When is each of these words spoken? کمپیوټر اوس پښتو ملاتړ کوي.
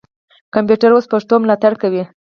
کمپیوټر 0.53 0.91
اوس 0.93 1.05
پښتو 1.13 1.35
ملاتړ 1.43 1.73
کوي. 1.81 2.03